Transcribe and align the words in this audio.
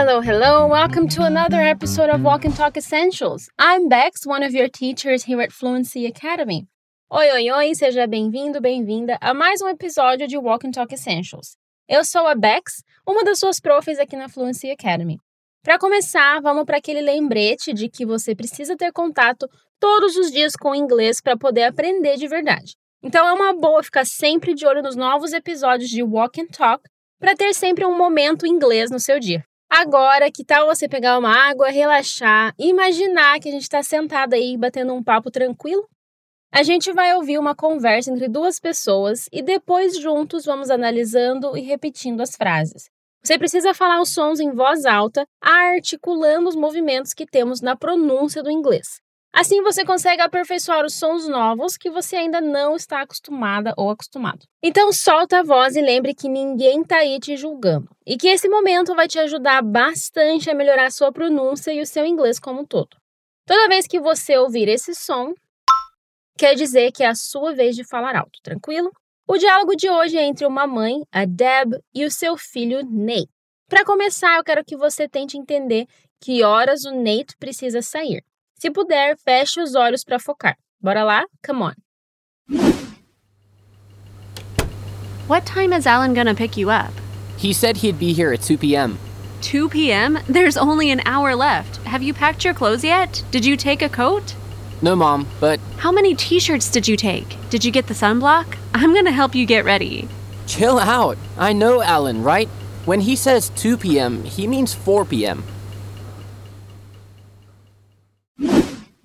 hello, 0.00 0.20
hello. 0.20 0.64
Welcome 0.68 1.08
to 1.08 1.24
another 1.24 1.60
episode 1.60 2.08
of 2.08 2.22
Walk 2.22 2.44
and 2.44 2.54
Talk 2.54 2.76
Essentials. 2.76 3.50
I'm 3.58 3.88
Bex, 3.88 4.24
one 4.24 4.44
of 4.44 4.54
your 4.54 4.68
teachers 4.68 5.24
here 5.24 5.40
at 5.40 5.50
Fluency 5.50 6.06
Academy. 6.06 6.68
Oi, 7.10 7.28
oi, 7.32 7.50
oi, 7.50 7.74
seja 7.74 8.06
bem-vindo, 8.06 8.60
bem-vinda 8.60 9.18
a 9.20 9.34
mais 9.34 9.60
um 9.60 9.66
episódio 9.66 10.28
de 10.28 10.38
Walk 10.38 10.64
and 10.64 10.70
Talk 10.70 10.94
Essentials. 10.94 11.56
Eu 11.88 12.04
sou 12.04 12.28
a 12.28 12.36
Bex, 12.36 12.84
uma 13.04 13.24
das 13.24 13.40
suas 13.40 13.58
profs 13.58 13.98
aqui 13.98 14.14
na 14.14 14.28
Fluency 14.28 14.70
Academy. 14.70 15.18
Para 15.64 15.80
começar, 15.80 16.40
vamos 16.40 16.64
para 16.64 16.76
aquele 16.76 17.00
lembrete 17.00 17.72
de 17.72 17.88
que 17.88 18.06
você 18.06 18.36
precisa 18.36 18.76
ter 18.76 18.92
contato 18.92 19.48
todos 19.80 20.14
os 20.14 20.30
dias 20.30 20.54
com 20.54 20.70
o 20.70 20.76
inglês 20.76 21.20
para 21.20 21.36
poder 21.36 21.64
aprender 21.64 22.16
de 22.16 22.28
verdade. 22.28 22.76
Então 23.02 23.26
é 23.26 23.32
uma 23.32 23.52
boa 23.52 23.82
ficar 23.82 24.06
sempre 24.06 24.54
de 24.54 24.64
olho 24.64 24.80
nos 24.80 24.94
novos 24.94 25.32
episódios 25.32 25.90
de 25.90 26.04
Walk 26.04 26.40
and 26.40 26.52
Talk 26.56 26.84
para 27.18 27.34
ter 27.34 27.52
sempre 27.52 27.84
um 27.84 27.98
momento 27.98 28.46
inglês 28.46 28.92
no 28.92 29.00
seu 29.00 29.18
dia. 29.18 29.47
Agora, 29.70 30.30
que 30.30 30.44
tal 30.44 30.66
você 30.66 30.88
pegar 30.88 31.18
uma 31.18 31.30
água, 31.30 31.68
relaxar 31.68 32.54
e 32.58 32.68
imaginar 32.68 33.38
que 33.38 33.48
a 33.48 33.52
gente 33.52 33.62
está 33.62 33.82
sentado 33.82 34.34
aí 34.34 34.56
batendo 34.56 34.94
um 34.94 35.02
papo 35.02 35.30
tranquilo? 35.30 35.86
A 36.50 36.62
gente 36.62 36.90
vai 36.92 37.14
ouvir 37.14 37.38
uma 37.38 37.54
conversa 37.54 38.10
entre 38.10 38.28
duas 38.28 38.58
pessoas 38.58 39.28
e 39.30 39.42
depois 39.42 39.98
juntos 39.98 40.46
vamos 40.46 40.70
analisando 40.70 41.54
e 41.56 41.60
repetindo 41.60 42.22
as 42.22 42.34
frases. 42.34 42.88
Você 43.22 43.38
precisa 43.38 43.74
falar 43.74 44.00
os 44.00 44.08
sons 44.08 44.40
em 44.40 44.52
voz 44.52 44.86
alta, 44.86 45.26
articulando 45.42 46.48
os 46.48 46.56
movimentos 46.56 47.12
que 47.12 47.26
temos 47.26 47.60
na 47.60 47.76
pronúncia 47.76 48.42
do 48.42 48.50
inglês. 48.50 49.02
Assim 49.40 49.62
você 49.62 49.84
consegue 49.84 50.20
aperfeiçoar 50.20 50.84
os 50.84 50.94
sons 50.94 51.28
novos 51.28 51.76
que 51.76 51.88
você 51.88 52.16
ainda 52.16 52.40
não 52.40 52.74
está 52.74 53.02
acostumada 53.02 53.72
ou 53.76 53.88
acostumado. 53.88 54.44
Então 54.60 54.92
solta 54.92 55.38
a 55.38 55.42
voz 55.44 55.76
e 55.76 55.80
lembre 55.80 56.12
que 56.12 56.28
ninguém 56.28 56.80
está 56.80 56.96
aí 56.96 57.20
te 57.20 57.36
julgando. 57.36 57.88
E 58.04 58.16
que 58.16 58.26
esse 58.26 58.48
momento 58.48 58.96
vai 58.96 59.06
te 59.06 59.16
ajudar 59.20 59.62
bastante 59.62 60.50
a 60.50 60.54
melhorar 60.56 60.86
a 60.86 60.90
sua 60.90 61.12
pronúncia 61.12 61.72
e 61.72 61.80
o 61.80 61.86
seu 61.86 62.04
inglês 62.04 62.40
como 62.40 62.62
um 62.62 62.66
todo. 62.66 62.96
Toda 63.46 63.68
vez 63.68 63.86
que 63.86 64.00
você 64.00 64.36
ouvir 64.36 64.66
esse 64.66 64.92
som, 64.92 65.32
quer 66.36 66.56
dizer 66.56 66.90
que 66.90 67.04
é 67.04 67.06
a 67.06 67.14
sua 67.14 67.54
vez 67.54 67.76
de 67.76 67.84
falar 67.84 68.16
alto, 68.16 68.40
tranquilo? 68.42 68.90
O 69.28 69.38
diálogo 69.38 69.76
de 69.76 69.88
hoje 69.88 70.16
é 70.16 70.24
entre 70.24 70.46
uma 70.46 70.66
mãe, 70.66 71.04
a 71.12 71.24
Deb, 71.24 71.74
e 71.94 72.04
o 72.04 72.10
seu 72.10 72.36
filho 72.36 72.80
Nate. 72.90 73.30
Para 73.68 73.84
começar, 73.84 74.36
eu 74.36 74.42
quero 74.42 74.64
que 74.64 74.76
você 74.76 75.08
tente 75.08 75.38
entender 75.38 75.86
que 76.20 76.42
horas 76.42 76.84
o 76.84 76.90
Nate 76.90 77.36
precisa 77.38 77.80
sair. 77.80 78.24
Se 78.58 78.70
puder, 78.70 79.16
feche 79.24 79.60
os 79.60 79.74
olhos 79.76 80.04
para 80.04 80.18
focar. 80.18 80.56
Bora 80.82 81.04
lá? 81.04 81.24
Come 81.46 81.62
on. 81.62 81.74
What 85.28 85.44
time 85.46 85.72
is 85.72 85.86
Alan 85.86 86.14
gonna 86.14 86.34
pick 86.34 86.56
you 86.56 86.70
up? 86.70 86.92
He 87.36 87.52
said 87.52 87.76
he'd 87.76 87.98
be 87.98 88.12
here 88.12 88.32
at 88.32 88.42
2 88.42 88.58
p.m. 88.58 88.98
2 89.42 89.68
p.m.? 89.68 90.18
There's 90.28 90.56
only 90.56 90.90
an 90.90 91.00
hour 91.04 91.36
left. 91.36 91.76
Have 91.86 92.02
you 92.02 92.12
packed 92.12 92.44
your 92.44 92.54
clothes 92.54 92.82
yet? 92.82 93.22
Did 93.30 93.44
you 93.44 93.56
take 93.56 93.82
a 93.82 93.88
coat? 93.88 94.34
No, 94.82 94.96
Mom, 94.96 95.26
but 95.38 95.60
How 95.76 95.92
many 95.92 96.14
t 96.14 96.40
shirts 96.40 96.70
did 96.70 96.88
you 96.88 96.96
take? 96.96 97.36
Did 97.50 97.64
you 97.64 97.70
get 97.70 97.86
the 97.86 97.94
sunblock? 97.94 98.56
I'm 98.74 98.94
gonna 98.94 99.12
help 99.12 99.34
you 99.34 99.46
get 99.46 99.64
ready. 99.64 100.08
chill 100.46 100.78
out. 100.78 101.18
I 101.36 101.52
know 101.52 101.82
Alan, 101.82 102.22
right? 102.24 102.48
When 102.86 103.00
he 103.00 103.14
says 103.14 103.50
2 103.50 103.76
p.m., 103.76 104.24
he 104.24 104.46
means 104.46 104.74
4 104.74 105.04
p.m. 105.04 105.44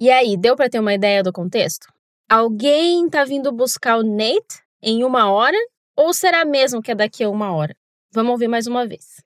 E 0.04 0.12
aí, 0.12 0.36
deu 0.36 0.54
para 0.54 0.70
ter 0.70 0.82
uma 0.82 0.94
ideia 0.94 1.24
do 1.24 1.32
contexto? 1.32 1.88
Alguém 2.30 3.10
tá 3.10 3.24
vindo 3.24 3.54
buscar 3.54 3.98
o 3.98 4.04
Nate 4.04 4.60
em 4.82 5.02
uma 5.02 5.32
hora? 5.32 5.56
Ou 5.96 6.14
será 6.14 6.44
mesmo 6.44 6.82
que 6.82 6.92
é 6.92 6.96
daqui 6.96 7.24
a 7.24 7.30
uma 7.30 7.54
hora? 7.54 7.74
Vamos 8.14 8.34
ouvir 8.34 8.50
mais 8.50 8.68
uma 8.68 8.86
vez. 8.86 9.24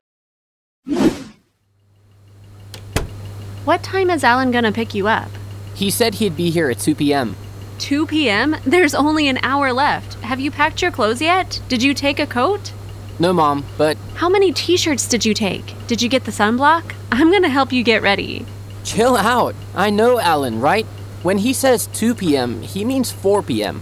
What 3.66 3.83
time 3.89 4.14
is 4.14 4.23
Alan 4.23 4.52
gonna 4.52 4.71
pick 4.71 4.93
you 4.93 5.08
up? 5.08 5.32
He 5.73 5.89
said 5.89 6.14
he'd 6.14 6.36
be 6.36 6.52
here 6.52 6.70
at 6.70 6.77
2 6.77 6.93
p.m. 6.93 7.36
2 7.80 8.05
p.m.? 8.05 8.55
There's 8.64 8.93
only 8.93 9.27
an 9.27 9.39
hour 9.42 9.73
left. 9.73 10.14
Have 10.21 10.39
you 10.39 10.52
packed 10.52 10.83
your 10.83 10.92
clothes 10.92 11.20
yet? 11.20 11.60
Did 11.70 11.82
you 11.82 11.95
take 11.95 12.20
a 12.20 12.27
coat? 12.27 12.71
No, 13.20 13.33
Mom, 13.33 13.66
but 13.80 13.98
How 14.14 14.30
many 14.30 14.54
t 14.54 14.77
shirts 14.77 15.10
did 15.10 15.26
you 15.26 15.33
take? 15.33 15.73
Did 15.87 16.04
you 16.04 16.08
get 16.08 16.26
the 16.26 16.32
sunblock? 16.32 16.93
I'm 17.11 17.32
gonna 17.32 17.49
help 17.49 17.73
you 17.73 17.83
get 17.83 18.04
ready. 18.04 18.45
Chill 18.87 19.17
out. 19.17 19.53
I 19.75 19.89
know 19.89 20.20
Alan, 20.20 20.61
right? 20.61 20.86
When 21.23 21.37
he 21.37 21.53
says 21.53 21.87
2 21.93 22.15
p.m., 22.15 22.61
he 22.61 22.86
means 22.86 23.11
4 23.11 23.43
p.m. 23.43 23.81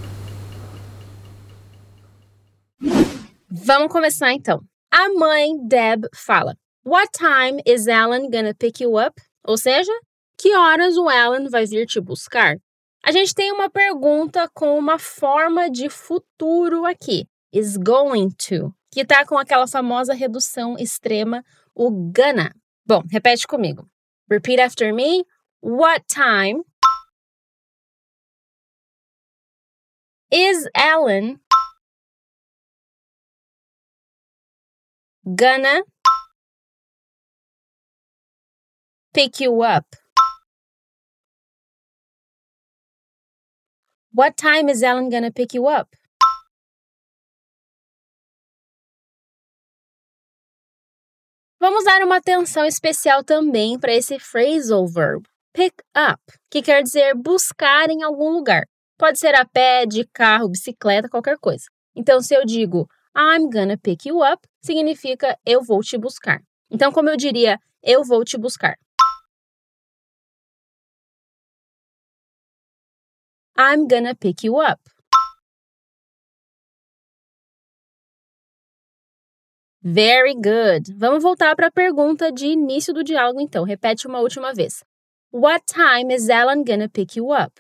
Vamos 3.50 3.92
começar 3.92 4.34
então. 4.34 4.62
A 4.92 5.10
mãe 5.10 5.58
Deb 5.68 6.06
fala: 6.14 6.56
What 6.84 7.12
time 7.14 7.62
is 7.66 7.88
Alan 7.88 8.30
gonna 8.30 8.54
pick 8.54 8.80
you 8.80 8.98
up? 8.98 9.22
Ou 9.48 9.58
seja, 9.58 9.92
que 10.38 10.56
horas 10.56 10.98
o 10.98 11.08
Alan 11.08 11.50
vai 11.50 11.66
vir 11.66 11.86
te 11.86 12.00
buscar? 12.02 12.58
A 13.04 13.12
gente 13.12 13.34
tem 13.34 13.52
uma 13.52 13.70
pergunta 13.70 14.50
com 14.54 14.78
uma 14.78 14.98
forma 14.98 15.70
de 15.70 15.90
futuro 15.90 16.86
aqui. 16.86 17.28
Is 17.54 17.78
going 17.78 18.30
to, 18.50 18.74
que 18.92 19.06
tá 19.06 19.26
com 19.26 19.38
aquela 19.38 19.68
famosa 19.68 20.14
redução 20.14 20.76
extrema, 20.78 21.44
o 21.74 21.90
gonna. 21.90 22.54
Bom, 22.86 23.02
repete 23.10 23.48
comigo. 23.48 23.88
Repeat 24.30 24.60
after 24.60 24.94
me. 24.94 25.24
What 25.62 26.08
time 26.08 26.64
is 30.32 30.68
Alan 30.76 31.40
gonna 35.36 35.82
pick 39.14 39.40
you 39.40 39.62
up. 39.62 39.96
What 44.12 44.38
time 44.38 44.70
is 44.70 44.82
Alan 44.84 45.10
gonna 45.10 45.32
pick 45.32 45.54
you 45.54 45.68
up? 45.68 45.96
Vamos 51.68 51.84
dar 51.84 52.04
uma 52.04 52.18
atenção 52.18 52.64
especial 52.64 53.24
também 53.24 53.80
para 53.80 53.92
esse 53.92 54.20
phrasal 54.20 54.86
verb, 54.86 55.24
pick 55.52 55.74
up, 55.98 56.22
que 56.48 56.62
quer 56.62 56.84
dizer 56.84 57.16
buscar 57.16 57.90
em 57.90 58.04
algum 58.04 58.30
lugar. 58.30 58.62
Pode 59.00 59.18
ser 59.18 59.34
a 59.34 59.44
pé, 59.44 59.84
de 59.88 60.06
carro, 60.14 60.48
bicicleta, 60.48 61.10
qualquer 61.10 61.40
coisa. 61.40 61.66
Então, 61.96 62.22
se 62.22 62.36
eu 62.36 62.46
digo 62.46 62.88
I'm 63.18 63.50
gonna 63.50 63.80
pick 63.80 64.06
you 64.06 64.24
up, 64.24 64.48
significa 64.64 65.36
eu 65.44 65.64
vou 65.64 65.80
te 65.82 65.98
buscar. 65.98 66.40
Então, 66.70 66.92
como 66.92 67.10
eu 67.10 67.18
diria, 67.18 67.58
eu 67.82 68.04
vou 68.04 68.24
te 68.24 68.38
buscar. 68.38 68.76
I'm 73.58 73.88
gonna 73.88 74.14
pick 74.14 74.44
you 74.44 74.62
up. 74.62 74.80
Very 79.88 80.34
good. 80.34 80.92
Vamos 80.98 81.22
voltar 81.22 81.56
para 81.56 81.68
a 81.68 81.72
pergunta 81.72 82.32
de 82.32 82.48
início 82.48 82.92
do 82.92 83.04
diálogo, 83.04 83.40
então. 83.40 83.64
Repete 83.64 84.08
uma 84.08 84.20
última 84.20 84.52
vez. 84.52 84.84
What 85.32 85.64
time 85.68 86.12
is 86.12 86.28
Alan 86.28 86.64
gonna 86.64 86.90
pick 86.90 87.16
you 87.16 87.32
up? 87.32 87.54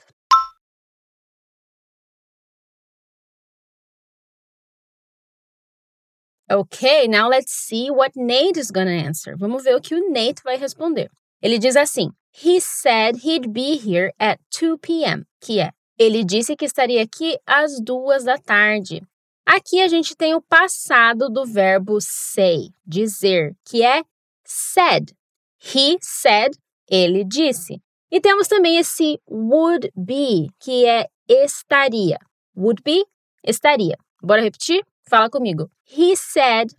Okay, 6.50 7.08
now 7.08 7.30
let's 7.30 7.52
see 7.52 7.92
what 7.92 8.14
Nate 8.16 8.60
is 8.60 8.72
gonna 8.72 9.08
answer. 9.08 9.38
Vamos 9.38 9.64
ver 9.64 9.76
o 9.76 9.80
que 9.80 9.94
o 9.94 10.10
Nate 10.12 10.42
vai 10.44 10.58
responder. 10.58 11.12
Ele 11.44 11.60
diz 11.60 11.76
assim: 11.76 12.10
He 12.34 12.60
said 12.60 13.18
he'd 13.24 13.54
be 13.54 13.78
here 13.78 14.12
at 14.20 14.40
2 14.50 14.80
p.m., 14.80 15.28
que 15.40 15.60
é 15.60 15.70
ele 16.00 16.24
disse 16.24 16.56
que 16.56 16.66
estaria 16.66 17.04
aqui 17.04 17.38
às 17.46 17.80
duas 17.80 18.24
da 18.24 18.40
tarde. 18.40 19.04
Aqui 19.46 19.80
a 19.82 19.88
gente 19.88 20.16
tem 20.16 20.34
o 20.34 20.42
passado 20.42 21.30
do 21.30 21.46
verbo 21.46 22.00
say, 22.02 22.74
dizer, 22.86 23.56
que 23.64 23.84
é 23.84 24.04
said. 24.44 25.16
He 25.60 25.98
said, 26.02 26.58
ele 26.90 27.24
disse. 27.24 27.82
E 28.12 28.20
temos 28.20 28.48
também 28.48 28.78
esse 28.78 29.22
would 29.30 29.92
be, 29.96 30.50
que 30.60 30.86
é 30.86 31.08
estaria. 31.28 32.18
Would 32.56 32.82
be, 32.84 33.06
estaria. 33.44 33.98
Bora 34.22 34.42
repetir? 34.42 34.84
Fala 35.08 35.30
comigo. 35.30 35.70
He 35.86 36.16
said 36.16 36.74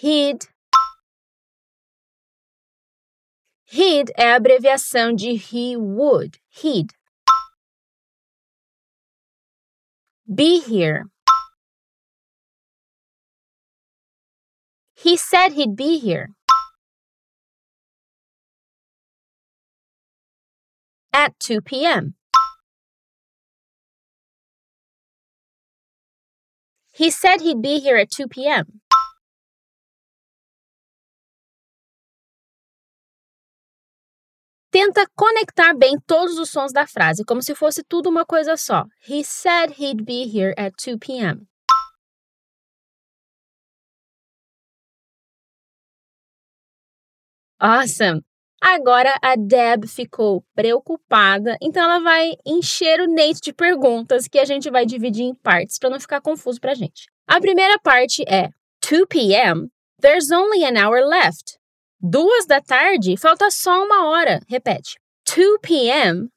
he'd 0.00 0.46
He'd 3.74 4.12
é 4.18 4.32
a 4.32 4.36
abreviação 4.36 5.14
de 5.14 5.30
he 5.32 5.76
would. 5.78 6.38
He'd. 6.50 6.92
Be 10.26 10.60
here. 10.60 11.06
He 14.94 15.16
said 15.16 15.52
he'd 15.52 15.74
be 15.74 15.98
here. 15.98 16.30
At 21.12 21.38
2 21.40 21.60
p.m. 21.60 22.14
He 26.94 27.10
said 27.10 27.40
he'd 27.40 27.62
be 27.62 27.80
here 27.80 27.96
at 27.96 28.10
2 28.10 28.28
p.m. 28.28 28.81
Tenta 34.72 35.06
conectar 35.14 35.74
bem 35.74 35.98
todos 36.06 36.38
os 36.38 36.48
sons 36.48 36.72
da 36.72 36.86
frase, 36.86 37.26
como 37.26 37.42
se 37.42 37.54
fosse 37.54 37.84
tudo 37.84 38.08
uma 38.08 38.24
coisa 38.24 38.56
só. 38.56 38.86
He 39.06 39.22
said 39.22 39.74
he'd 39.78 40.02
be 40.02 40.22
here 40.24 40.54
at 40.56 40.72
2 40.82 40.96
p.m. 40.98 41.46
Awesome! 47.60 48.22
Agora 48.62 49.14
a 49.20 49.36
Deb 49.36 49.86
ficou 49.86 50.42
preocupada, 50.54 51.58
então 51.60 51.82
ela 51.82 51.98
vai 51.98 52.32
encher 52.46 52.98
o 53.00 53.06
Nate 53.06 53.42
de 53.42 53.52
perguntas 53.52 54.26
que 54.26 54.38
a 54.38 54.46
gente 54.46 54.70
vai 54.70 54.86
dividir 54.86 55.24
em 55.24 55.34
partes 55.34 55.78
para 55.78 55.90
não 55.90 56.00
ficar 56.00 56.22
confuso 56.22 56.58
para 56.58 56.72
a 56.72 56.74
gente. 56.74 57.10
A 57.26 57.38
primeira 57.38 57.78
parte 57.78 58.24
é 58.26 58.48
2 58.88 59.04
p.m. 59.06 59.68
There's 60.00 60.30
only 60.30 60.64
an 60.64 60.82
hour 60.82 61.04
left. 61.06 61.61
Duas 62.04 62.46
da 62.46 62.60
tarde, 62.60 63.16
falta 63.16 63.48
só 63.48 63.84
uma 63.84 64.08
hora. 64.08 64.40
Repete. 64.48 64.98
2 65.24 65.60
p.m. 65.62 66.28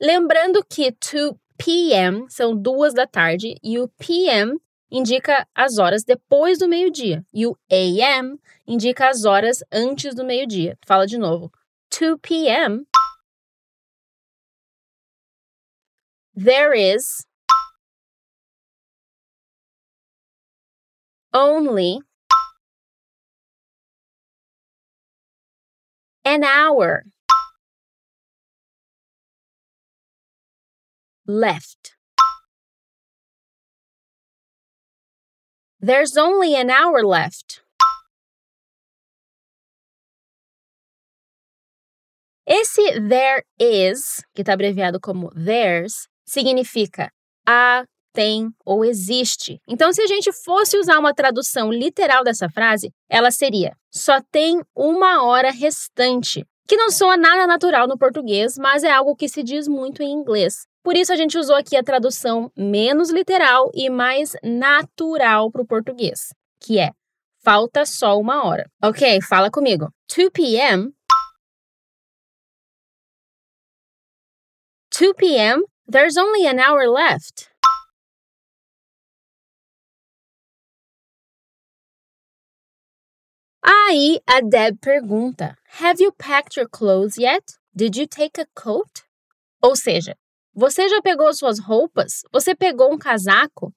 Lembrando 0.00 0.64
que 0.64 0.90
2 0.90 1.34
p.m. 1.56 2.26
são 2.28 2.60
duas 2.60 2.92
da 2.92 3.06
tarde 3.06 3.54
e 3.62 3.78
o 3.78 3.86
p.m. 3.86 4.58
indica 4.90 5.46
as 5.54 5.78
horas 5.78 6.02
depois 6.02 6.58
do 6.58 6.66
meio-dia 6.66 7.24
e 7.32 7.46
o 7.46 7.56
a.m. 7.70 8.36
indica 8.66 9.08
as 9.08 9.24
horas 9.24 9.58
antes 9.70 10.16
do 10.16 10.24
meio-dia. 10.24 10.76
Fala 10.84 11.06
de 11.06 11.16
novo. 11.16 11.48
2 11.96 12.18
p.m. 12.20 12.84
There 16.34 16.74
is 16.74 17.24
only 21.32 22.00
an 26.24 26.44
hour 26.44 27.04
left. 31.26 31.96
There's 35.80 36.16
only 36.16 36.54
an 36.54 36.70
hour 36.70 37.02
left. 37.02 37.62
Esse 42.46 42.98
there 43.00 43.44
is, 43.58 44.22
que 44.34 44.42
está 44.44 44.52
abreviado 44.52 45.00
como 45.00 45.30
there's, 45.34 46.08
significa 46.26 47.10
há, 47.46 47.84
tem 48.12 48.50
ou 48.64 48.84
existe. 48.84 49.60
Então, 49.66 49.92
se 49.92 50.00
a 50.02 50.06
gente 50.06 50.32
fosse 50.32 50.78
usar 50.78 50.98
uma 50.98 51.14
tradução 51.14 51.72
literal 51.72 52.22
dessa 52.22 52.48
frase, 52.48 52.92
ela 53.08 53.30
seria: 53.30 53.76
só 53.90 54.20
tem 54.30 54.60
uma 54.76 55.24
hora 55.24 55.50
restante. 55.50 56.44
Que 56.66 56.76
não 56.76 56.90
soa 56.90 57.16
nada 57.16 57.46
natural 57.46 57.88
no 57.88 57.98
português, 57.98 58.56
mas 58.56 58.84
é 58.84 58.90
algo 58.90 59.16
que 59.16 59.28
se 59.28 59.42
diz 59.42 59.66
muito 59.66 60.02
em 60.02 60.12
inglês. 60.12 60.66
Por 60.82 60.96
isso, 60.96 61.12
a 61.12 61.16
gente 61.16 61.36
usou 61.36 61.56
aqui 61.56 61.76
a 61.76 61.82
tradução 61.82 62.50
menos 62.56 63.10
literal 63.10 63.70
e 63.74 63.90
mais 63.90 64.36
natural 64.42 65.50
para 65.50 65.62
o 65.62 65.66
português, 65.66 66.32
que 66.60 66.78
é 66.78 66.90
falta 67.44 67.84
só 67.84 68.18
uma 68.18 68.46
hora. 68.46 68.70
Ok, 68.82 69.20
fala 69.22 69.50
comigo. 69.50 69.88
2 70.14 70.30
p.m. 70.32 70.92
2 74.98 75.14
p.m. 75.14 75.64
There's 75.88 76.16
only 76.16 76.46
an 76.46 76.58
hour 76.60 76.88
left. 76.88 77.48
Aí 83.92 84.22
a 84.26 84.40
Deb 84.40 84.78
pergunta: 84.80 85.54
Have 85.78 86.02
you 86.02 86.10
packed 86.12 86.58
your 86.58 86.66
clothes 86.66 87.18
yet? 87.18 87.44
Did 87.76 87.94
you 87.94 88.06
take 88.06 88.40
a 88.40 88.46
coat? 88.54 89.02
Ou 89.62 89.76
seja, 89.76 90.16
você 90.54 90.88
já 90.88 91.02
pegou 91.02 91.30
suas 91.34 91.58
roupas? 91.58 92.22
Você 92.32 92.54
pegou 92.54 92.90
um 92.90 92.96
casaco? 92.96 93.70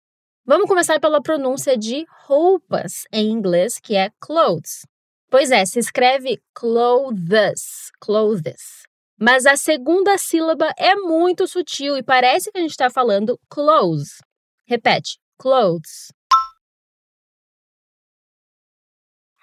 Vamos 0.45 0.69
começar 0.69 1.01
pela 1.01 1.21
pronúncia 1.21 1.77
de 1.77 2.05
roupas 2.27 3.03
em 3.11 3.29
inglês, 3.29 3.77
que 3.77 3.93
é 3.93 4.09
clothes. 4.21 4.87
Pois 5.29 5.51
é, 5.51 5.65
se 5.65 5.79
escreve 5.79 6.41
clothes, 6.53 7.91
clothes. 7.99 8.83
Mas 9.19 9.45
a 9.45 9.57
segunda 9.57 10.17
sílaba 10.17 10.71
é 10.77 10.95
muito 10.95 11.45
sutil 11.45 11.97
e 11.97 12.01
parece 12.01 12.49
que 12.53 12.57
a 12.57 12.61
gente 12.61 12.71
está 12.71 12.89
falando 12.89 13.37
clothes. 13.49 14.19
Repete: 14.65 15.19
clothes. 15.37 16.14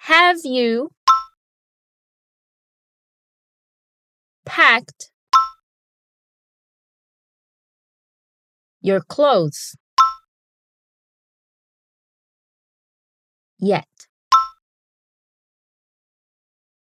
Have 0.06 0.38
you 0.42 0.90
packed 4.44 5.12
your 8.80 9.00
clothes 9.00 9.76
yet? 13.60 13.86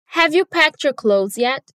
Have 0.08 0.34
you 0.34 0.44
packed 0.44 0.84
your 0.84 0.92
clothes 0.92 1.38
yet? 1.38 1.72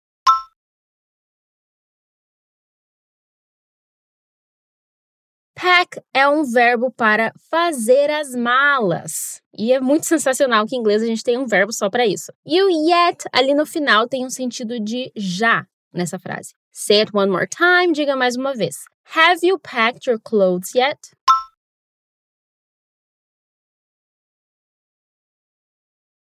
Pack 5.63 6.01
é 6.15 6.27
um 6.27 6.43
verbo 6.43 6.91
para 6.91 7.35
fazer 7.51 8.09
as 8.09 8.35
malas. 8.35 9.43
E 9.55 9.75
é 9.75 9.79
muito 9.79 10.07
sensacional 10.07 10.65
que 10.65 10.75
em 10.75 10.79
inglês 10.79 11.03
a 11.03 11.07
gente 11.07 11.23
tem 11.23 11.37
um 11.37 11.47
verbo 11.47 11.71
só 11.71 11.91
para 11.91 12.07
isso. 12.07 12.33
E 12.47 12.63
o 12.63 12.71
yet 12.71 13.27
ali 13.31 13.53
no 13.53 13.67
final 13.67 14.09
tem 14.09 14.25
um 14.25 14.31
sentido 14.31 14.81
de 14.81 15.13
já 15.15 15.67
nessa 15.93 16.19
frase. 16.19 16.55
Say 16.73 17.01
it 17.01 17.11
one 17.15 17.31
more 17.31 17.47
time, 17.47 17.93
diga 17.93 18.17
mais 18.17 18.37
uma 18.37 18.55
vez. 18.55 18.77
Have 19.15 19.47
you 19.47 19.59
packed 19.59 20.09
your 20.09 20.19
clothes 20.19 20.75
yet? 20.75 20.99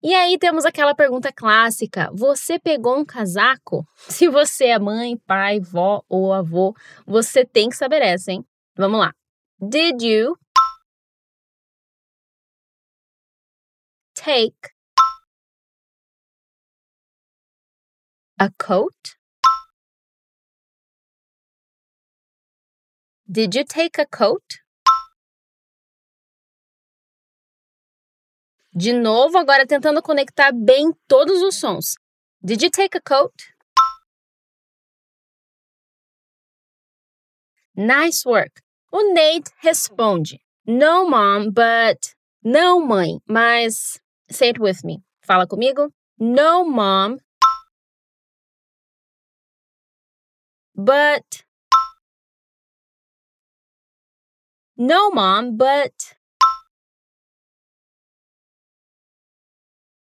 E 0.03 0.13
aí 0.13 0.37
temos 0.37 0.65
aquela 0.65 0.93
pergunta 0.93 1.33
clássica: 1.33 2.11
você 2.13 2.59
pegou 2.59 2.95
um 2.99 3.03
casaco? 3.03 3.87
Se 4.07 4.29
você 4.29 4.65
é 4.65 4.77
mãe, 4.77 5.17
pai, 5.25 5.59
vó 5.59 6.03
ou 6.07 6.31
avô, 6.31 6.75
você 7.07 7.43
tem 7.43 7.69
que 7.69 7.75
saber 7.75 8.03
essa, 8.03 8.31
hein? 8.31 8.45
Vamos 8.77 8.99
lá. 8.99 9.13
Did 9.57 10.01
you 10.03 10.35
take 14.13 14.73
a 18.37 18.49
coat? 18.57 19.15
Did 23.25 23.55
you 23.55 23.63
take 23.63 24.01
a 24.01 24.05
coat? 24.05 24.43
De 28.73 28.91
novo, 28.91 29.37
agora 29.37 29.65
tentando 29.65 30.01
conectar 30.01 30.51
bem 30.51 30.91
todos 31.07 31.41
os 31.41 31.55
sons. 31.55 31.95
Did 32.43 32.61
you 32.61 32.69
take 32.69 32.97
a 32.97 33.01
coat? 33.01 33.33
Nice 37.73 38.25
work. 38.25 38.64
O 38.97 39.13
Nate 39.13 39.51
responde: 39.61 40.39
No, 40.65 41.09
mom, 41.09 41.51
but. 41.51 42.15
Não, 42.41 42.79
mãe, 42.79 43.19
mas. 43.27 43.99
Say 44.31 44.51
it 44.51 44.61
with 44.61 44.85
me. 44.85 45.03
Fala 45.21 45.45
comigo. 45.45 45.91
No, 46.17 46.63
mom. 46.63 47.17
But. 50.73 51.43
No, 54.77 55.11
mom, 55.11 55.57
but. 55.57 56.15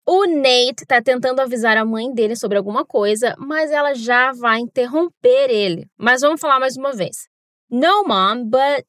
O 0.06 0.24
Nate 0.24 0.84
está 0.84 1.02
tentando 1.02 1.40
avisar 1.40 1.76
a 1.76 1.84
mãe 1.84 2.10
dele 2.14 2.34
sobre 2.34 2.56
alguma 2.56 2.86
coisa, 2.86 3.36
mas 3.38 3.70
ela 3.70 3.92
já 3.92 4.32
vai 4.32 4.60
interromper 4.60 5.50
ele. 5.50 5.86
Mas 5.98 6.22
vamos 6.22 6.40
falar 6.40 6.58
mais 6.58 6.78
uma 6.78 6.94
vez. 6.94 7.28
No, 7.70 8.02
mom, 8.04 8.48
but. 8.48 8.86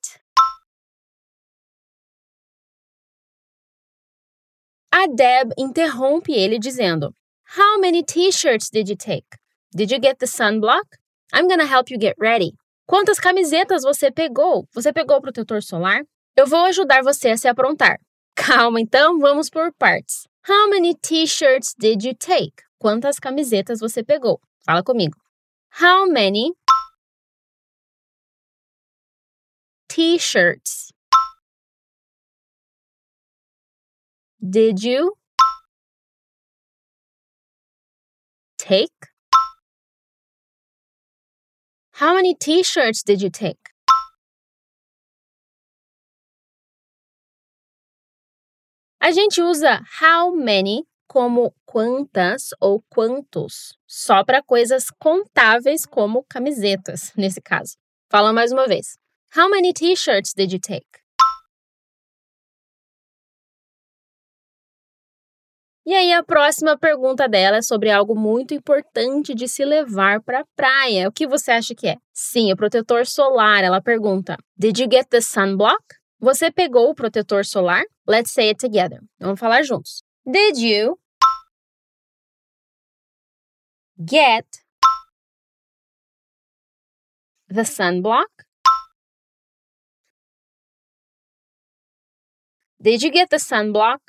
A 4.92 5.06
Deb 5.08 5.52
interrompe 5.58 6.32
ele 6.32 6.58
dizendo: 6.58 7.14
How 7.58 7.78
many 7.80 8.04
t-shirts 8.04 8.70
did 8.70 8.88
you 8.88 8.96
take? 8.96 9.38
Did 9.76 9.92
you 9.92 10.00
get 10.00 10.20
the 10.20 10.28
sunblock? 10.28 10.98
I'm 11.34 11.50
gonna 11.50 11.66
help 11.66 11.92
you 11.92 12.00
get 12.00 12.16
ready. 12.18 12.54
Quantas 12.88 13.20
camisetas 13.20 13.84
você 13.84 14.10
pegou? 14.10 14.66
Você 14.74 14.94
pegou 14.94 15.18
o 15.18 15.22
protetor 15.22 15.62
solar? 15.62 16.02
Eu 16.38 16.48
vou 16.48 16.66
ajudar 16.66 17.04
você 17.04 17.32
a 17.32 17.38
se 17.38 17.50
aprontar. 17.50 18.00
Calma, 18.34 18.80
então, 18.80 19.20
vamos 19.20 19.50
por 19.50 19.74
partes. 19.74 20.26
How 20.48 20.70
many 20.70 20.96
t-shirts 20.96 21.76
did 21.78 22.04
you 22.04 22.16
take? 22.16 22.64
Quantas 22.80 23.20
camisetas 23.20 23.82
você 23.82 24.04
pegou? 24.04 24.40
Fala 24.66 24.82
comigo. 24.82 25.18
How 25.82 26.10
many 26.10 26.54
t-shirts. 30.00 30.94
Did 34.40 34.82
you 34.82 35.16
take? 38.58 38.96
How 41.96 42.14
many 42.16 42.34
t-shirts 42.34 43.04
did 43.04 43.22
you 43.22 43.30
take? 43.30 43.60
A 49.02 49.12
gente 49.12 49.42
usa 49.42 49.82
how 50.00 50.34
many 50.34 50.86
como 51.10 51.54
quantas 51.66 52.52
ou 52.62 52.82
quantos, 52.90 53.78
só 53.86 54.24
para 54.24 54.42
coisas 54.42 54.86
contáveis 54.98 55.86
como 55.86 56.24
camisetas, 56.24 57.12
nesse 57.18 57.42
caso. 57.42 57.76
Fala 58.10 58.32
mais 58.32 58.54
uma 58.54 58.66
vez. 58.66 58.98
How 59.32 59.48
many 59.48 59.74
t-shirts 59.74 60.34
did 60.34 60.52
you 60.52 60.60
take? 60.60 60.86
E 65.86 65.94
aí 65.94 66.12
a 66.14 66.24
próxima 66.24 66.78
pergunta 66.78 67.28
dela 67.28 67.58
é 67.58 67.62
sobre 67.62 67.92
algo 67.92 68.16
muito 68.16 68.56
importante 68.56 69.36
de 69.36 69.48
se 69.48 69.64
levar 69.64 70.22
para 70.22 70.42
a 70.42 70.46
praia. 70.56 71.08
O 71.08 71.12
que 71.12 71.28
você 71.28 71.52
acha 71.52 71.76
que 71.76 71.88
é? 71.88 71.98
Sim, 72.12 72.52
o 72.52 72.56
protetor 72.56 73.06
solar. 73.06 73.64
Ela 73.64 73.82
pergunta: 73.82 74.36
Did 74.58 74.80
you 74.80 74.88
get 74.92 75.08
the 75.10 75.22
sunblock? 75.22 75.84
Você 76.20 76.52
pegou 76.52 76.90
o 76.90 76.96
protetor 76.96 77.46
solar? 77.46 77.84
Let's 78.08 78.32
say 78.32 78.50
it 78.50 78.60
together. 78.60 79.00
Vamos 79.20 79.40
falar 79.40 79.62
juntos. 79.64 80.04
Did 80.26 80.58
you 80.58 81.00
get 84.00 84.46
the 87.48 87.64
sunblock? 87.64 88.49
Did 92.82 93.04
you 93.04 93.12
get 93.12 93.30
the 93.30 93.36
sunblock? 93.36 94.00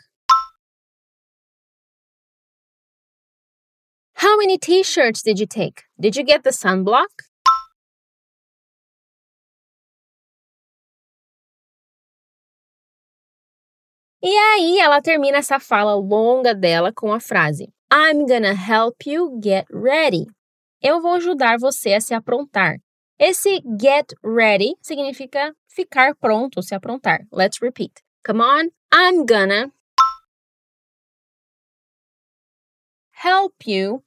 How 4.14 4.36
many 4.36 4.58
t-shirts 4.58 5.22
did 5.22 5.40
you 5.40 5.46
take? 5.46 5.82
Did 5.98 6.14
you 6.14 6.22
get 6.22 6.44
the 6.44 6.50
sunblock? 6.50 7.08
E 14.22 14.28
aí 14.28 14.78
ela 14.78 15.02
termina 15.02 15.38
essa 15.38 15.58
fala 15.58 15.96
longa 15.96 16.54
dela 16.54 16.92
com 16.92 17.12
a 17.12 17.18
frase: 17.18 17.72
I'm 17.92 18.24
gonna 18.24 18.54
help 18.54 19.04
you 19.04 19.40
get 19.42 19.66
ready. 19.68 20.26
Eu 20.80 21.00
vou 21.00 21.14
ajudar 21.14 21.58
você 21.58 21.94
a 21.94 22.00
se 22.00 22.14
aprontar. 22.14 22.76
Esse 23.18 23.60
get 23.76 24.14
ready 24.22 24.76
significa 24.80 25.52
ficar 25.66 26.14
pronto, 26.14 26.62
se 26.62 26.72
aprontar. 26.72 27.26
Let's 27.32 27.60
repeat. 27.60 28.00
Come 28.22 28.40
on. 28.40 28.70
I'm 28.92 29.26
gonna 29.26 29.72
help 33.12 33.66
you 33.66 34.02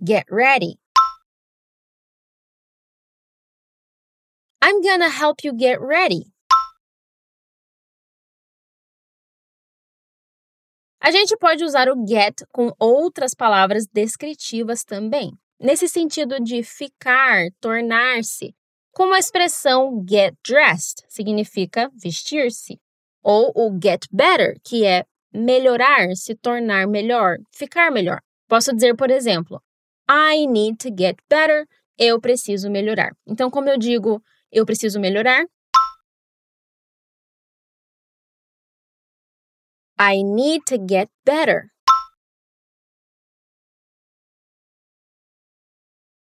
Get 0.00 0.26
ready. 0.30 0.78
I'm 4.62 4.80
gonna 4.80 5.08
help 5.08 5.42
you 5.42 5.52
get 5.52 5.80
ready. 5.80 6.32
A 11.00 11.10
gente 11.10 11.36
pode 11.36 11.64
usar 11.64 11.88
o 11.88 12.06
get 12.06 12.44
com 12.52 12.72
outras 12.78 13.34
palavras 13.34 13.88
descritivas 13.88 14.84
também, 14.84 15.32
nesse 15.58 15.88
sentido 15.88 16.38
de 16.38 16.62
ficar, 16.62 17.48
tornar-se, 17.60 18.54
como 18.98 19.14
a 19.14 19.18
expressão 19.20 20.04
get 20.04 20.34
dressed, 20.44 21.04
significa 21.08 21.88
vestir-se, 21.94 22.80
ou 23.22 23.52
o 23.54 23.78
get 23.80 24.04
better, 24.10 24.58
que 24.64 24.84
é 24.84 25.04
melhorar, 25.32 26.16
se 26.16 26.34
tornar 26.34 26.88
melhor, 26.88 27.36
ficar 27.52 27.92
melhor. 27.92 28.20
Posso 28.48 28.74
dizer, 28.74 28.96
por 28.96 29.08
exemplo, 29.08 29.62
I 30.10 30.48
need 30.48 30.78
to 30.78 30.88
get 30.88 31.16
better. 31.30 31.64
Eu 31.96 32.20
preciso 32.20 32.68
melhorar. 32.68 33.12
Então, 33.24 33.48
como 33.48 33.68
eu 33.68 33.78
digo, 33.78 34.20
eu 34.50 34.66
preciso 34.66 34.98
melhorar. 34.98 35.44
I 40.00 40.24
need 40.24 40.64
to 40.66 40.76
get 40.90 41.08
better. 41.24 41.70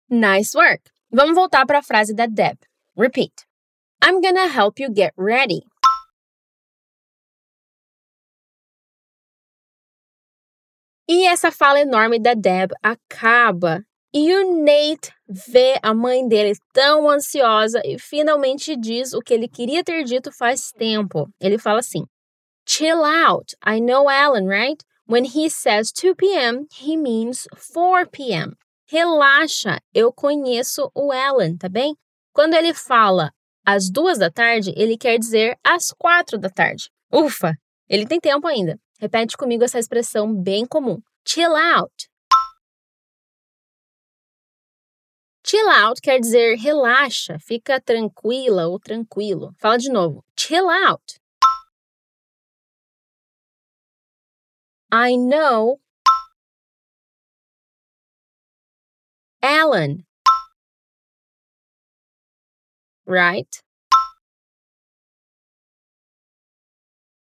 Nice 0.09 0.57
work. 0.57 0.89
Vamos 1.13 1.35
voltar 1.35 1.65
para 1.65 1.79
a 1.79 1.83
frase 1.83 2.13
da 2.13 2.25
Deb. 2.25 2.57
Repeat. 2.97 3.45
I'm 4.01 4.21
gonna 4.21 4.47
help 4.47 4.79
you 4.79 4.89
get 4.95 5.13
ready. 5.17 5.61
E 11.09 11.25
essa 11.25 11.51
fala 11.51 11.81
enorme 11.81 12.17
da 12.17 12.33
Deb 12.33 12.71
acaba. 12.81 13.83
E 14.13 14.33
o 14.33 14.63
Nate 14.63 15.13
vê 15.27 15.77
a 15.83 15.93
mãe 15.93 16.25
dele 16.25 16.53
tão 16.73 17.09
ansiosa 17.09 17.81
e 17.83 17.99
finalmente 17.99 18.77
diz 18.77 19.11
o 19.11 19.19
que 19.19 19.33
ele 19.33 19.49
queria 19.49 19.83
ter 19.83 20.05
dito 20.05 20.31
faz 20.31 20.71
tempo. 20.71 21.29
Ele 21.41 21.57
fala 21.57 21.79
assim: 21.79 22.05
Chill 22.65 23.03
out. 23.03 23.53
I 23.65 23.81
know 23.81 24.07
Alan, 24.09 24.47
right? 24.47 24.81
When 25.05 25.25
he 25.25 25.49
says 25.49 25.91
2 25.91 26.15
p.m., 26.15 26.67
he 26.71 26.95
means 26.95 27.47
4 27.73 28.07
p.m. 28.09 28.55
Relaxa, 28.91 29.79
eu 29.93 30.11
conheço 30.11 30.91
o 30.93 31.13
Alan, 31.13 31.55
tá 31.55 31.69
bem? 31.69 31.95
Quando 32.33 32.55
ele 32.55 32.73
fala 32.73 33.31
às 33.65 33.89
duas 33.89 34.17
da 34.17 34.29
tarde, 34.29 34.73
ele 34.75 34.97
quer 34.97 35.17
dizer 35.17 35.57
às 35.63 35.93
quatro 35.93 36.37
da 36.37 36.49
tarde. 36.49 36.91
Ufa, 37.09 37.53
ele 37.87 38.05
tem 38.05 38.19
tempo 38.19 38.45
ainda. 38.47 38.77
Repete 38.99 39.37
comigo 39.37 39.63
essa 39.63 39.79
expressão 39.79 40.35
bem 40.35 40.65
comum. 40.65 41.01
Chill 41.25 41.55
out. 41.55 42.09
Chill 45.47 45.69
out 45.69 46.01
quer 46.01 46.19
dizer 46.19 46.57
relaxa, 46.57 47.37
fica 47.39 47.79
tranquila 47.79 48.67
ou 48.67 48.77
tranquilo. 48.77 49.55
Fala 49.57 49.77
de 49.77 49.89
novo. 49.89 50.21
Chill 50.37 50.69
out. 50.69 51.17
I 54.93 55.15
know 55.15 55.79
Alan. 59.43 60.05
Right? 63.05 63.61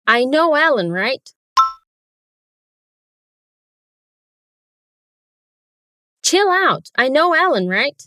I 0.07 0.25
know 0.25 0.57
Alan, 0.57 0.91
right? 0.93 1.29
Chill 6.23 6.49
out. 6.51 6.91
I 6.97 7.09
know 7.09 7.35
Ellen, 7.35 7.69
right? 7.69 8.03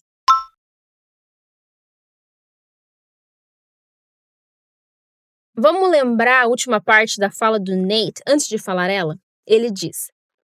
Vamos 5.55 5.89
lembrar 5.91 6.43
a 6.43 6.47
última 6.47 6.81
parte 6.81 7.17
da 7.19 7.29
fala 7.29 7.59
do 7.59 7.75
Nate 7.75 8.21
antes 8.25 8.47
de 8.47 8.57
falar 8.57 8.89
ela? 8.89 9.17
Ele 9.45 9.69
diz: 9.69 10.09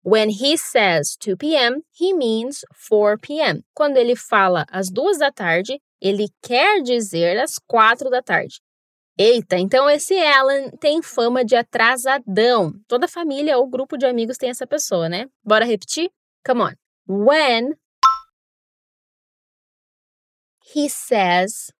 When 0.06 0.30
he 0.30 0.56
says 0.56 1.18
2 1.20 1.36
p.m., 1.36 1.82
he 1.92 2.14
means 2.14 2.64
4 2.88 3.18
p.m. 3.18 3.64
Quando 3.74 3.98
ele 3.98 4.16
fala 4.16 4.66
às 4.70 4.92
duas 4.92 5.18
da 5.18 5.32
tarde, 5.32 5.82
ele 6.00 6.28
quer 6.44 6.84
dizer 6.84 7.40
às 7.40 7.58
quatro 7.58 8.10
da 8.10 8.22
tarde. 8.22 8.62
Eita, 9.18 9.58
então 9.58 9.90
esse 9.90 10.14
Alan 10.18 10.70
tem 10.80 11.02
fama 11.02 11.44
de 11.44 11.56
atrasadão. 11.56 12.74
Toda 12.88 13.08
família 13.08 13.58
ou 13.58 13.68
grupo 13.68 13.98
de 13.98 14.06
amigos 14.06 14.38
tem 14.38 14.50
essa 14.50 14.68
pessoa, 14.68 15.10
né? 15.10 15.26
Bora 15.44 15.66
repetir? 15.66 16.12
Come 16.46 16.62
on. 16.62 16.76
when 17.08 17.74
he 20.74 20.90
says 20.90 21.72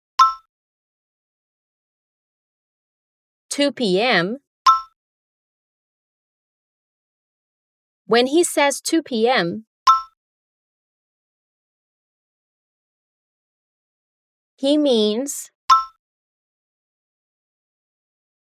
2 3.50 3.72
p.m., 3.72 4.38
when 8.06 8.26
he 8.26 8.44
says 8.44 8.80
2 8.80 9.02
p.m., 9.02 9.66
he 14.56 14.78
means 14.78 15.50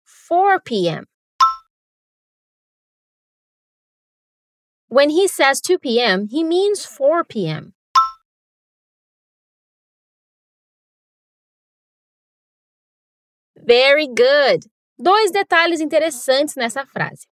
4 0.06 0.60
p.m. 0.60 1.06
When 4.88 5.10
he 5.10 5.28
says 5.28 5.60
2 5.62 5.80
p.m., 5.80 6.28
he 6.30 6.44
means 6.44 6.86
4 6.86 7.24
p.m. 7.24 7.74
Very 13.58 14.08
good! 14.08 14.66
Dois 15.02 15.32
detalhes 15.32 15.82
interessantes 15.82 16.56
nessa 16.56 16.86
frase. 16.86 17.26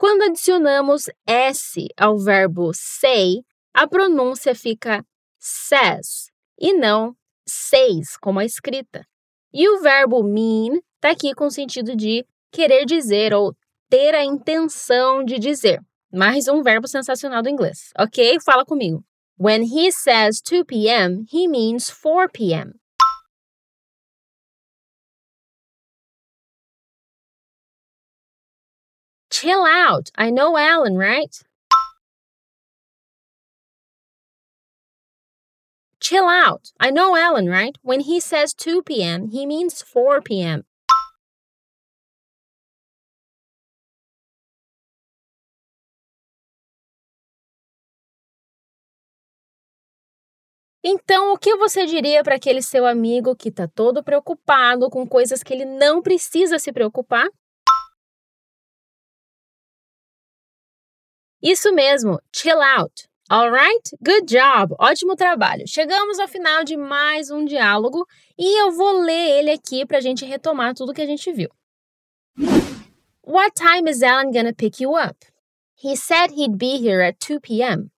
Quando 0.00 0.22
adicionamos 0.22 1.10
S 1.26 1.86
ao 1.94 2.16
verbo 2.16 2.70
say, 2.72 3.42
a 3.74 3.86
pronúncia 3.86 4.54
fica 4.54 5.04
says 5.38 6.30
e 6.58 6.72
não 6.72 7.14
says, 7.46 8.16
como 8.16 8.40
a 8.40 8.44
escrita. 8.46 9.06
E 9.52 9.68
o 9.68 9.82
verbo 9.82 10.22
mean 10.22 10.80
está 10.94 11.10
aqui 11.10 11.34
com 11.34 11.48
o 11.48 11.50
sentido 11.50 11.94
de 11.94 12.24
querer 12.50 12.86
dizer 12.86 13.34
ou 13.34 13.54
ter 13.90 14.14
a 14.14 14.24
intenção 14.24 15.22
de 15.22 15.38
dizer. 15.38 15.78
Mais 16.10 16.48
um 16.48 16.62
verbo 16.62 16.88
sensacional 16.88 17.42
do 17.42 17.50
inglês, 17.50 17.90
ok? 17.98 18.38
Fala 18.42 18.64
comigo. 18.64 19.04
When 19.38 19.64
he 19.64 19.92
says 19.92 20.40
2 20.40 20.64
p.m., 20.64 21.26
he 21.30 21.46
means 21.46 21.90
4 21.90 22.30
p.m. 22.32 22.72
Chill 29.40 29.64
out. 29.64 30.10
I 30.18 30.28
know 30.28 30.58
Alan, 30.58 30.98
right? 30.98 31.34
Chill 35.98 36.28
out. 36.28 36.72
I 36.78 36.90
know 36.90 37.16
Alan, 37.16 37.48
right? 37.48 37.74
When 37.80 38.00
he 38.00 38.20
says 38.20 38.52
2 38.52 38.82
p.m., 38.82 39.28
he 39.28 39.46
means 39.46 39.82
4 39.82 40.20
p.m. 40.20 40.64
Então, 50.84 51.32
o 51.32 51.38
que 51.38 51.56
você 51.56 51.86
diria 51.86 52.22
para 52.22 52.34
aquele 52.34 52.60
seu 52.60 52.84
amigo 52.84 53.34
que 53.34 53.48
está 53.48 53.66
todo 53.66 54.04
preocupado 54.04 54.90
com 54.90 55.06
coisas 55.06 55.42
que 55.42 55.54
ele 55.54 55.64
não 55.64 56.02
precisa 56.02 56.58
se 56.58 56.70
preocupar? 56.70 57.26
Isso 61.42 61.72
mesmo, 61.72 62.20
chill 62.32 62.60
out. 62.60 63.08
Alright? 63.30 63.96
Good 64.02 64.26
job! 64.26 64.74
Ótimo 64.78 65.16
trabalho! 65.16 65.66
Chegamos 65.66 66.18
ao 66.18 66.28
final 66.28 66.64
de 66.64 66.76
mais 66.76 67.30
um 67.30 67.44
diálogo 67.44 68.06
e 68.38 68.60
eu 68.60 68.72
vou 68.72 69.00
ler 69.00 69.38
ele 69.38 69.50
aqui 69.50 69.86
para 69.86 69.98
a 69.98 70.00
gente 70.00 70.24
retomar 70.24 70.74
tudo 70.74 70.92
que 70.92 71.00
a 71.00 71.06
gente 71.06 71.32
viu. 71.32 71.48
What 73.22 73.54
time 73.54 73.88
is 73.88 74.02
Alan 74.02 74.32
gonna 74.32 74.52
pick 74.52 74.80
you 74.80 74.94
up? 74.94 75.16
He 75.76 75.96
said 75.96 76.32
he'd 76.32 76.58
be 76.58 76.76
here 76.76 77.00
at 77.00 77.20
2 77.20 77.40
p.m. 77.40 77.90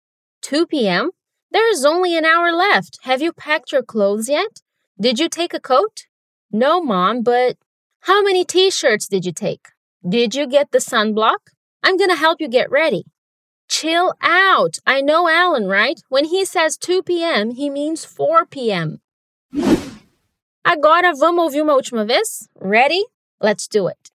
2 0.42 0.66
p.m.? 0.66 1.10
There's 1.50 1.84
only 1.84 2.16
an 2.16 2.24
hour 2.24 2.52
left. 2.52 2.98
Have 3.04 3.22
you 3.22 3.32
packed 3.32 3.72
your 3.72 3.82
clothes 3.82 4.28
yet? 4.28 4.60
Did 5.00 5.18
you 5.18 5.28
take 5.28 5.54
a 5.54 5.60
coat? 5.60 6.06
No, 6.52 6.82
Mom, 6.82 7.22
but 7.22 7.56
how 8.00 8.22
many 8.22 8.44
t 8.44 8.70
shirts 8.70 9.08
did 9.08 9.24
you 9.24 9.32
take? 9.32 9.68
Did 10.06 10.34
you 10.34 10.46
get 10.46 10.72
the 10.72 10.78
sunblock? 10.78 11.54
I'm 11.82 11.96
gonna 11.96 12.16
help 12.16 12.40
you 12.40 12.48
get 12.48 12.70
ready. 12.70 13.04
Chill 13.70 14.12
out. 14.20 14.78
I 14.84 15.00
know 15.00 15.28
Alan, 15.28 15.66
right? 15.68 16.02
When 16.08 16.24
he 16.24 16.44
says 16.44 16.76
2 16.76 17.04
p.m., 17.04 17.52
he 17.52 17.70
means 17.70 18.04
4 18.04 18.44
p.m. 18.46 19.00
Agora 20.64 21.14
vamos 21.14 21.44
ouvir 21.44 21.62
uma 21.62 21.74
última 21.76 22.04
vez? 22.04 22.48
Ready? 22.60 23.04
Let's 23.40 23.68
do 23.68 23.86
it. 23.86 24.10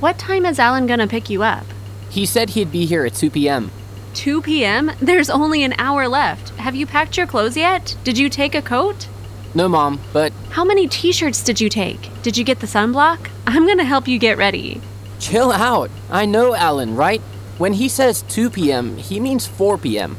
What 0.00 0.18
time 0.18 0.44
is 0.44 0.58
Alan 0.58 0.86
gonna 0.86 1.08
pick 1.08 1.30
you 1.30 1.42
up? 1.42 1.64
He 2.10 2.26
said 2.26 2.50
he'd 2.50 2.70
be 2.70 2.84
here 2.84 3.06
at 3.06 3.14
2 3.14 3.30
p.m. 3.30 3.70
2 4.12 4.42
p.m.? 4.42 4.92
There's 5.00 5.30
only 5.30 5.64
an 5.64 5.74
hour 5.78 6.06
left. 6.08 6.50
Have 6.50 6.74
you 6.74 6.86
packed 6.86 7.16
your 7.16 7.26
clothes 7.26 7.56
yet? 7.56 7.96
Did 8.04 8.18
you 8.18 8.28
take 8.28 8.54
a 8.54 8.62
coat? 8.62 9.08
No, 9.54 9.66
Mom, 9.66 9.98
but 10.12 10.34
How 10.50 10.62
many 10.62 10.88
t 10.88 11.10
shirts 11.10 11.42
did 11.42 11.58
you 11.58 11.70
take? 11.70 12.10
Did 12.22 12.36
you 12.36 12.44
get 12.44 12.60
the 12.60 12.66
sunblock? 12.66 13.30
I'm 13.46 13.66
gonna 13.66 13.82
help 13.82 14.06
you 14.06 14.18
get 14.18 14.36
ready. 14.36 14.82
Chill 15.18 15.52
out. 15.52 15.90
I 16.10 16.26
know 16.26 16.54
Alan, 16.54 16.96
right? 16.96 17.20
When 17.58 17.72
he 17.72 17.88
says 17.88 18.22
2 18.28 18.50
p.m., 18.50 18.96
he 18.96 19.20
means 19.20 19.46
4 19.46 19.78
p.m. 19.78 20.16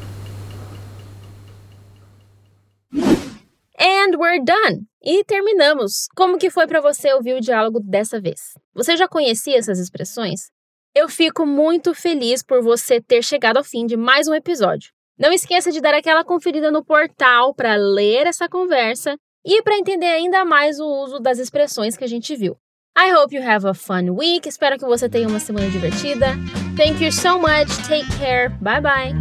And 2.91 4.17
we're 4.17 4.43
done. 4.43 4.87
E 5.01 5.23
terminamos. 5.23 6.07
Como 6.15 6.37
que 6.37 6.49
foi 6.49 6.67
para 6.67 6.81
você 6.81 7.13
ouvir 7.13 7.33
o 7.33 7.39
diálogo 7.39 7.79
dessa 7.79 8.19
vez? 8.19 8.53
Você 8.73 8.97
já 8.97 9.07
conhecia 9.07 9.57
essas 9.57 9.79
expressões? 9.79 10.51
Eu 10.93 11.07
fico 11.07 11.45
muito 11.45 11.93
feliz 11.93 12.43
por 12.43 12.61
você 12.61 12.99
ter 12.99 13.23
chegado 13.23 13.57
ao 13.57 13.63
fim 13.63 13.85
de 13.85 13.95
mais 13.95 14.27
um 14.27 14.33
episódio. 14.33 14.91
Não 15.17 15.31
esqueça 15.31 15.71
de 15.71 15.79
dar 15.79 15.93
aquela 15.93 16.25
conferida 16.25 16.71
no 16.71 16.83
portal 16.83 17.53
para 17.53 17.75
ler 17.75 18.27
essa 18.27 18.49
conversa 18.49 19.17
e 19.45 19.61
para 19.61 19.77
entender 19.77 20.07
ainda 20.07 20.43
mais 20.43 20.79
o 20.79 20.85
uso 20.85 21.19
das 21.19 21.39
expressões 21.39 21.95
que 21.95 22.03
a 22.03 22.07
gente 22.07 22.35
viu. 22.35 22.57
I 23.01 23.11
hope 23.11 23.31
you 23.31 23.41
have 23.41 23.63
a 23.63 23.73
fun 23.73 24.17
week. 24.17 24.45
Espero 24.45 24.77
que 24.77 24.85
você 24.85 25.07
tenha 25.07 25.25
uma 25.25 25.39
semana 25.39 25.69
divertida. 25.69 26.35
Thank 26.75 27.01
you 27.01 27.13
so 27.13 27.39
much. 27.39 27.69
Take 27.87 28.05
care. 28.19 28.49
Bye 28.59 28.81
bye. 28.81 29.15